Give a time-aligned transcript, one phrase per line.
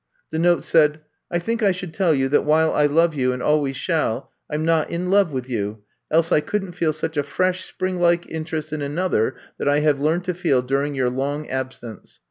[0.31, 3.43] The note said: I think I should tell you that while I love you and
[3.43, 6.91] always shall, I 'm not in love with you, else I could n 't feel
[6.93, 11.11] such a fresh, springlike interest in another that I have learned to feel during your
[11.11, 12.19] long absence.